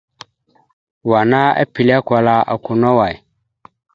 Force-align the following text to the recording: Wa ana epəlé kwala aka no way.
Wa 1.09 1.17
ana 1.23 1.39
epəlé 1.63 1.95
kwala 2.07 2.35
aka 2.53 2.71
no 2.81 2.91
way. 2.99 3.15